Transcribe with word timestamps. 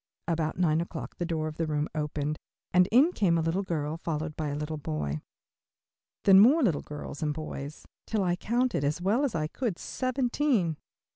About 0.27 0.57
nine 0.57 0.81
o'clock 0.81 1.17
the 1.17 1.27
door 1.27 1.47
of 1.47 1.57
the 1.57 1.67
room 1.67 1.87
opened 1.93 2.39
and 2.73 2.87
in 2.91 3.11
came 3.11 3.37
a 3.37 3.41
little 3.41 3.61
girl, 3.61 3.97
followed 3.97 4.35
by 4.35 4.47
a 4.47 4.55
little 4.55 4.79
boy. 4.79 5.21
Then 6.23 6.39
more 6.39 6.63
little 6.63 6.81
girls 6.81 7.21
and 7.21 7.35
boys, 7.35 7.85
till 8.07 8.23
I 8.23 8.35
counted, 8.35 8.83
as 8.83 8.99
well 8.99 9.23
as 9.23 9.35
I 9.35 9.45
could, 9.45 9.77
seventeen. 9.77 10.77